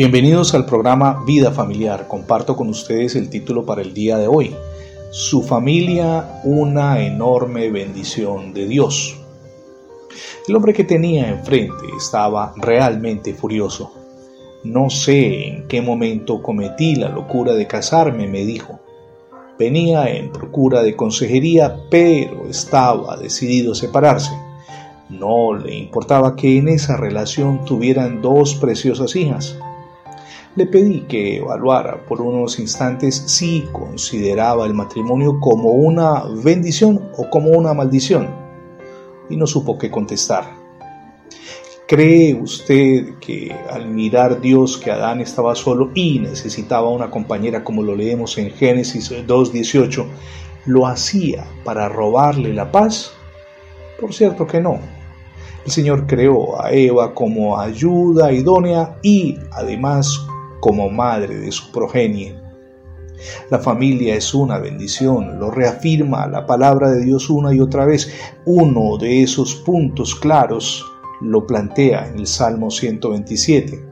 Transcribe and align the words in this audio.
Bienvenidos 0.00 0.54
al 0.54 0.64
programa 0.64 1.22
Vida 1.26 1.50
Familiar. 1.52 2.08
Comparto 2.08 2.56
con 2.56 2.70
ustedes 2.70 3.16
el 3.16 3.28
título 3.28 3.66
para 3.66 3.82
el 3.82 3.92
día 3.92 4.16
de 4.16 4.28
hoy. 4.28 4.56
Su 5.10 5.42
familia, 5.42 6.40
una 6.42 7.04
enorme 7.04 7.70
bendición 7.70 8.54
de 8.54 8.66
Dios. 8.66 9.20
El 10.48 10.56
hombre 10.56 10.72
que 10.72 10.84
tenía 10.84 11.28
enfrente 11.28 11.84
estaba 11.98 12.54
realmente 12.56 13.34
furioso. 13.34 13.92
No 14.64 14.88
sé 14.88 15.48
en 15.48 15.68
qué 15.68 15.82
momento 15.82 16.40
cometí 16.40 16.94
la 16.94 17.10
locura 17.10 17.52
de 17.52 17.66
casarme, 17.66 18.26
me 18.26 18.46
dijo. 18.46 18.80
Venía 19.58 20.08
en 20.08 20.32
procura 20.32 20.82
de 20.82 20.96
consejería, 20.96 21.76
pero 21.90 22.48
estaba 22.48 23.18
decidido 23.18 23.72
a 23.72 23.74
separarse. 23.74 24.32
No 25.10 25.52
le 25.52 25.76
importaba 25.76 26.36
que 26.36 26.56
en 26.56 26.68
esa 26.68 26.96
relación 26.96 27.66
tuvieran 27.66 28.22
dos 28.22 28.54
preciosas 28.54 29.14
hijas 29.14 29.58
le 30.56 30.66
pedí 30.66 31.02
que 31.02 31.36
evaluara 31.36 32.04
por 32.06 32.20
unos 32.20 32.58
instantes 32.58 33.14
si 33.26 33.68
consideraba 33.72 34.66
el 34.66 34.74
matrimonio 34.74 35.38
como 35.40 35.70
una 35.70 36.24
bendición 36.42 37.10
o 37.16 37.30
como 37.30 37.50
una 37.50 37.72
maldición, 37.72 38.28
y 39.28 39.36
no 39.36 39.46
supo 39.46 39.78
qué 39.78 39.90
contestar. 39.90 40.58
¿Cree 41.86 42.34
usted 42.34 43.18
que 43.18 43.52
al 43.68 43.88
mirar 43.88 44.40
Dios 44.40 44.78
que 44.78 44.92
Adán 44.92 45.20
estaba 45.20 45.56
solo 45.56 45.90
y 45.94 46.20
necesitaba 46.20 46.88
una 46.88 47.10
compañera 47.10 47.64
como 47.64 47.82
lo 47.82 47.96
leemos 47.96 48.38
en 48.38 48.50
Génesis 48.50 49.10
2.18, 49.10 50.06
lo 50.66 50.86
hacía 50.86 51.44
para 51.64 51.88
robarle 51.88 52.54
la 52.54 52.70
paz? 52.70 53.10
Por 54.00 54.14
cierto 54.14 54.46
que 54.46 54.60
no. 54.60 54.78
El 55.64 55.72
Señor 55.72 56.06
creó 56.06 56.62
a 56.62 56.70
Eva 56.70 57.12
como 57.12 57.58
ayuda 57.58 58.32
idónea 58.32 58.96
y 59.02 59.36
además 59.50 60.26
como 60.60 60.88
madre 60.90 61.38
de 61.38 61.52
su 61.52 61.70
progenie. 61.72 62.34
La 63.50 63.58
familia 63.58 64.14
es 64.14 64.32
una 64.34 64.58
bendición, 64.58 65.38
lo 65.38 65.50
reafirma 65.50 66.26
la 66.26 66.46
palabra 66.46 66.90
de 66.90 67.04
Dios 67.04 67.28
una 67.28 67.54
y 67.54 67.60
otra 67.60 67.84
vez. 67.84 68.12
Uno 68.46 68.96
de 68.96 69.22
esos 69.22 69.54
puntos 69.56 70.14
claros 70.14 70.86
lo 71.20 71.46
plantea 71.46 72.08
en 72.08 72.20
el 72.20 72.26
Salmo 72.26 72.70
127. 72.70 73.90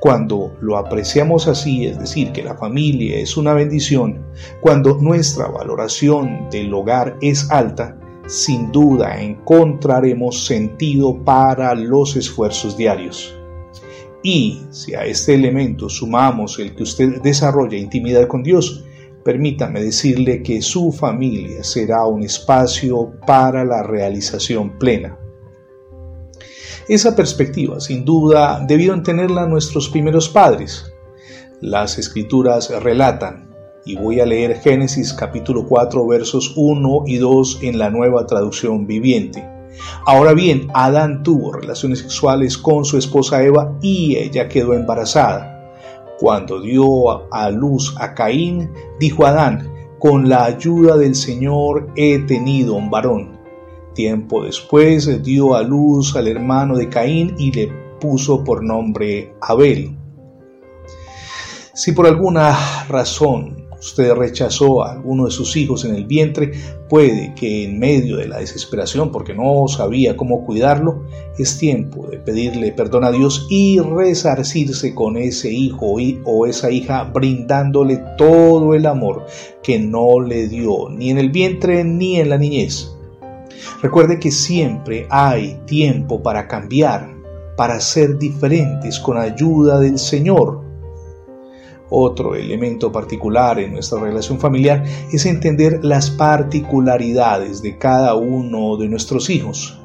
Cuando 0.00 0.54
lo 0.60 0.76
apreciamos 0.76 1.48
así, 1.48 1.86
es 1.86 1.98
decir, 1.98 2.32
que 2.32 2.42
la 2.42 2.54
familia 2.54 3.18
es 3.18 3.36
una 3.36 3.54
bendición, 3.54 4.22
cuando 4.60 4.98
nuestra 4.98 5.48
valoración 5.48 6.48
del 6.50 6.72
hogar 6.74 7.16
es 7.20 7.50
alta, 7.50 7.98
sin 8.26 8.70
duda 8.70 9.20
encontraremos 9.20 10.46
sentido 10.46 11.22
para 11.24 11.74
los 11.74 12.16
esfuerzos 12.16 12.76
diarios. 12.76 13.34
Y 14.22 14.62
si 14.70 14.94
a 14.94 15.04
este 15.04 15.34
elemento 15.34 15.88
sumamos 15.88 16.58
el 16.58 16.74
que 16.74 16.84
usted 16.84 17.20
desarrolla 17.22 17.76
intimidad 17.76 18.28
con 18.28 18.42
Dios, 18.42 18.84
permítame 19.24 19.82
decirle 19.82 20.42
que 20.42 20.62
su 20.62 20.92
familia 20.92 21.64
será 21.64 22.06
un 22.06 22.22
espacio 22.22 23.12
para 23.26 23.64
la 23.64 23.82
realización 23.82 24.78
plena. 24.78 25.18
Esa 26.88 27.14
perspectiva, 27.14 27.80
sin 27.80 28.04
duda, 28.04 28.64
debieron 28.66 29.02
tenerla 29.02 29.46
nuestros 29.46 29.88
primeros 29.88 30.28
padres. 30.28 30.92
Las 31.60 31.98
escrituras 31.98 32.70
relatan, 32.82 33.50
y 33.84 33.96
voy 33.96 34.20
a 34.20 34.26
leer 34.26 34.60
Génesis 34.60 35.12
capítulo 35.12 35.66
4 35.66 36.06
versos 36.06 36.52
1 36.56 37.04
y 37.06 37.18
2 37.18 37.58
en 37.62 37.78
la 37.78 37.90
nueva 37.90 38.26
traducción 38.26 38.86
viviente. 38.86 39.51
Ahora 40.06 40.34
bien, 40.34 40.68
Adán 40.74 41.22
tuvo 41.22 41.52
relaciones 41.52 42.00
sexuales 42.00 42.58
con 42.58 42.84
su 42.84 42.98
esposa 42.98 43.42
Eva 43.42 43.76
y 43.80 44.16
ella 44.16 44.48
quedó 44.48 44.74
embarazada. 44.74 45.72
Cuando 46.18 46.60
dio 46.60 47.32
a 47.32 47.50
luz 47.50 47.94
a 47.98 48.14
Caín, 48.14 48.70
dijo 48.98 49.26
Adán, 49.26 49.72
con 49.98 50.28
la 50.28 50.44
ayuda 50.44 50.96
del 50.96 51.14
Señor 51.14 51.90
he 51.96 52.18
tenido 52.20 52.74
un 52.74 52.90
varón. 52.90 53.38
Tiempo 53.94 54.44
después 54.44 55.22
dio 55.22 55.54
a 55.54 55.62
luz 55.62 56.16
al 56.16 56.28
hermano 56.28 56.76
de 56.76 56.88
Caín 56.88 57.34
y 57.38 57.52
le 57.52 57.72
puso 58.00 58.42
por 58.42 58.64
nombre 58.64 59.34
Abel. 59.40 59.96
Si 61.74 61.92
por 61.92 62.06
alguna 62.06 62.56
razón 62.88 63.61
usted 63.82 64.14
rechazó 64.14 64.84
a 64.84 64.92
alguno 64.92 65.24
de 65.24 65.32
sus 65.32 65.56
hijos 65.56 65.84
en 65.84 65.94
el 65.96 66.06
vientre, 66.06 66.52
puede 66.88 67.34
que 67.34 67.64
en 67.64 67.80
medio 67.80 68.16
de 68.16 68.28
la 68.28 68.38
desesperación, 68.38 69.10
porque 69.10 69.34
no 69.34 69.66
sabía 69.66 70.16
cómo 70.16 70.44
cuidarlo, 70.44 71.02
es 71.36 71.58
tiempo 71.58 72.06
de 72.06 72.18
pedirle 72.18 72.70
perdón 72.72 73.04
a 73.04 73.10
Dios 73.10 73.46
y 73.50 73.80
resarcirse 73.80 74.94
con 74.94 75.16
ese 75.16 75.50
hijo 75.50 75.96
o 76.24 76.46
esa 76.46 76.70
hija, 76.70 77.04
brindándole 77.04 78.00
todo 78.16 78.74
el 78.74 78.86
amor 78.86 79.26
que 79.62 79.80
no 79.80 80.20
le 80.20 80.46
dio 80.46 80.88
ni 80.88 81.10
en 81.10 81.18
el 81.18 81.30
vientre 81.30 81.82
ni 81.82 82.20
en 82.20 82.30
la 82.30 82.38
niñez. 82.38 82.88
Recuerde 83.82 84.20
que 84.20 84.30
siempre 84.30 85.06
hay 85.10 85.60
tiempo 85.66 86.22
para 86.22 86.46
cambiar, 86.46 87.12
para 87.56 87.80
ser 87.80 88.16
diferentes 88.16 89.00
con 89.00 89.18
ayuda 89.18 89.80
del 89.80 89.98
Señor 89.98 90.71
otro 91.92 92.34
elemento 92.34 92.90
particular 92.90 93.58
en 93.58 93.72
nuestra 93.72 94.00
relación 94.00 94.40
familiar 94.40 94.82
es 95.12 95.26
entender 95.26 95.80
las 95.82 96.10
particularidades 96.10 97.60
de 97.60 97.76
cada 97.76 98.14
uno 98.14 98.76
de 98.78 98.88
nuestros 98.88 99.28
hijos. 99.28 99.78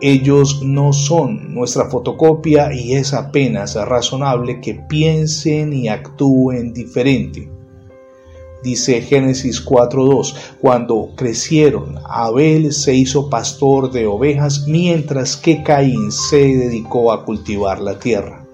Ellos 0.00 0.62
no 0.62 0.92
son 0.92 1.52
nuestra 1.52 1.90
fotocopia 1.90 2.72
y 2.72 2.94
es 2.94 3.12
apenas 3.12 3.74
razonable 3.74 4.60
que 4.60 4.74
piensen 4.74 5.72
y 5.72 5.88
actúen 5.88 6.72
diferente. 6.72 7.50
Dice 8.62 9.02
Génesis 9.02 9.64
4.2, 9.64 10.34
cuando 10.60 11.10
crecieron, 11.16 11.96
Abel 12.08 12.72
se 12.72 12.94
hizo 12.94 13.28
pastor 13.28 13.90
de 13.90 14.06
ovejas 14.06 14.66
mientras 14.68 15.36
que 15.36 15.62
Caín 15.62 16.12
se 16.12 16.56
dedicó 16.56 17.12
a 17.12 17.24
cultivar 17.24 17.80
la 17.80 17.98
tierra 17.98 18.46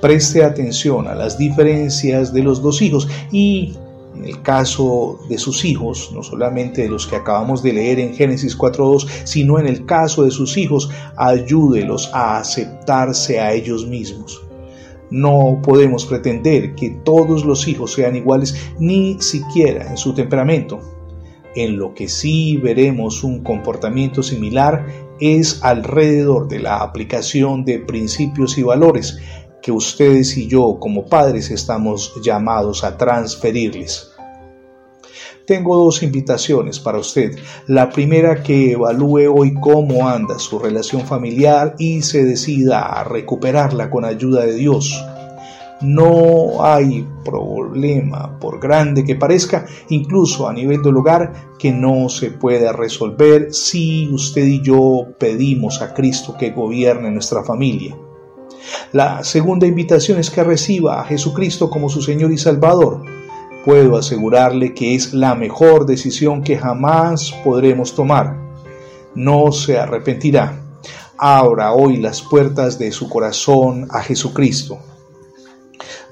preste 0.00 0.44
atención 0.44 1.08
a 1.08 1.14
las 1.14 1.38
diferencias 1.38 2.32
de 2.32 2.42
los 2.42 2.62
dos 2.62 2.82
hijos 2.82 3.08
y 3.32 3.74
en 4.16 4.24
el 4.24 4.42
caso 4.42 5.20
de 5.28 5.38
sus 5.38 5.64
hijos, 5.64 6.10
no 6.12 6.22
solamente 6.22 6.82
de 6.82 6.88
los 6.88 7.06
que 7.06 7.16
acabamos 7.16 7.62
de 7.62 7.72
leer 7.72 8.00
en 8.00 8.14
Génesis 8.14 8.58
4.2, 8.58 9.06
sino 9.24 9.58
en 9.58 9.66
el 9.66 9.86
caso 9.86 10.24
de 10.24 10.30
sus 10.30 10.56
hijos, 10.56 10.90
ayúdelos 11.16 12.10
a 12.12 12.38
aceptarse 12.38 13.38
a 13.38 13.52
ellos 13.52 13.86
mismos. 13.86 14.42
No 15.10 15.60
podemos 15.62 16.04
pretender 16.04 16.74
que 16.74 16.90
todos 17.04 17.44
los 17.44 17.66
hijos 17.68 17.92
sean 17.92 18.16
iguales 18.16 18.72
ni 18.78 19.16
siquiera 19.20 19.88
en 19.88 19.96
su 19.96 20.12
temperamento. 20.14 20.80
En 21.54 21.78
lo 21.78 21.94
que 21.94 22.08
sí 22.08 22.56
veremos 22.56 23.24
un 23.24 23.42
comportamiento 23.42 24.22
similar 24.22 24.86
es 25.20 25.62
alrededor 25.62 26.48
de 26.48 26.60
la 26.60 26.78
aplicación 26.78 27.64
de 27.64 27.78
principios 27.78 28.58
y 28.58 28.62
valores 28.62 29.18
que 29.62 29.72
ustedes 29.72 30.36
y 30.36 30.48
yo 30.48 30.78
como 30.78 31.06
padres 31.06 31.50
estamos 31.50 32.12
llamados 32.22 32.84
a 32.84 32.96
transferirles. 32.96 34.12
Tengo 35.48 35.78
dos 35.82 36.02
invitaciones 36.02 36.78
para 36.78 36.98
usted. 36.98 37.34
La 37.66 37.88
primera 37.88 38.42
que 38.42 38.72
evalúe 38.72 39.32
hoy 39.34 39.54
cómo 39.54 40.06
anda 40.06 40.38
su 40.38 40.58
relación 40.58 41.06
familiar 41.06 41.74
y 41.78 42.02
se 42.02 42.22
decida 42.22 42.80
a 42.80 43.02
recuperarla 43.04 43.88
con 43.88 44.04
ayuda 44.04 44.44
de 44.44 44.54
Dios. 44.54 45.02
No 45.80 46.62
hay 46.62 47.06
problema, 47.24 48.38
por 48.40 48.60
grande 48.60 49.04
que 49.04 49.14
parezca, 49.14 49.64
incluso 49.88 50.46
a 50.46 50.52
nivel 50.52 50.82
del 50.82 50.98
hogar, 50.98 51.32
que 51.58 51.72
no 51.72 52.10
se 52.10 52.30
pueda 52.30 52.72
resolver 52.72 53.54
si 53.54 54.06
usted 54.12 54.44
y 54.44 54.60
yo 54.60 55.06
pedimos 55.18 55.80
a 55.80 55.94
Cristo 55.94 56.36
que 56.38 56.50
gobierne 56.50 57.10
nuestra 57.10 57.42
familia. 57.42 57.96
La 58.92 59.22
segunda 59.22 59.66
invitación 59.66 60.18
es 60.18 60.30
que 60.30 60.42
reciba 60.42 61.00
a 61.00 61.04
Jesucristo 61.04 61.68
como 61.68 61.90
su 61.90 62.00
Señor 62.00 62.32
y 62.32 62.38
Salvador. 62.38 63.02
Puedo 63.62 63.98
asegurarle 63.98 64.72
que 64.72 64.94
es 64.94 65.12
la 65.12 65.34
mejor 65.34 65.84
decisión 65.84 66.42
que 66.42 66.56
jamás 66.56 67.34
podremos 67.44 67.94
tomar. 67.94 68.34
No 69.14 69.52
se 69.52 69.78
arrepentirá. 69.78 70.62
Abra 71.18 71.74
hoy 71.74 71.98
las 71.98 72.22
puertas 72.22 72.78
de 72.78 72.90
su 72.90 73.10
corazón 73.10 73.88
a 73.90 74.00
Jesucristo. 74.00 74.78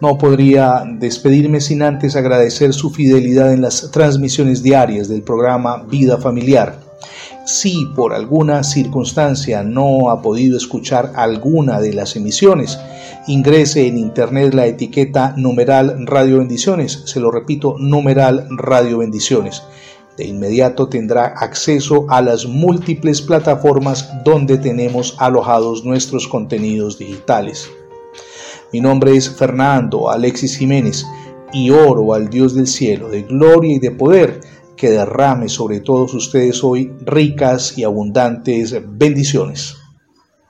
No 0.03 0.19
podría 0.19 0.85
despedirme 0.87 1.63
sin 1.63 1.83
antes 1.83 2.15
agradecer 2.15 2.75
su 2.75 2.91
fidelidad 2.91 3.55
en 3.55 3.63
las 3.63 3.91
transmisiones 3.91 4.63
diarias 4.63 5.09
del 5.09 5.23
programa 5.23 5.85
Vida 5.85 6.19
Familiar. 6.19 6.86
Si 7.47 7.87
por 7.87 8.13
alguna 8.13 8.65
circunstancia 8.65 9.63
no 9.63 10.11
ha 10.11 10.21
podido 10.21 10.57
escuchar 10.57 11.13
alguna 11.15 11.81
de 11.81 11.93
las 11.93 12.17
emisiones, 12.17 12.77
ingrese 13.29 13.87
en 13.87 13.99
internet 13.99 14.53
la 14.53 14.67
etiqueta 14.67 15.33
numeral 15.37 16.09
Radio 16.09 16.39
Bendiciones. 16.39 17.05
Se 17.05 17.21
lo 17.21 17.31
repito, 17.31 17.77
numeral 17.79 18.49
Radio 18.51 18.99
Bendiciones. 18.99 19.63
De 20.17 20.25
inmediato 20.27 20.89
tendrá 20.89 21.27
acceso 21.27 22.07
a 22.09 22.21
las 22.21 22.47
múltiples 22.47 23.23
plataformas 23.23 24.11
donde 24.25 24.59
tenemos 24.59 25.15
alojados 25.21 25.85
nuestros 25.85 26.27
contenidos 26.27 26.99
digitales. 26.99 27.71
Mi 28.73 28.81
nombre 28.81 29.17
es 29.17 29.31
Fernando 29.31 30.11
Alexis 30.11 30.57
Jiménez 30.57 31.07
y 31.53 31.71
oro 31.71 32.13
al 32.13 32.29
Dios 32.29 32.57
del 32.57 32.67
cielo, 32.67 33.09
de 33.09 33.23
gloria 33.23 33.75
y 33.75 33.79
de 33.79 33.93
poder, 33.93 34.41
que 34.77 34.91
derrame 34.91 35.49
sobre 35.49 35.81
todos 35.81 36.15
ustedes 36.15 36.63
hoy 36.63 36.93
ricas 37.05 37.77
y 37.77 37.85
abundantes 37.85 38.77
bendiciones. 38.87 39.77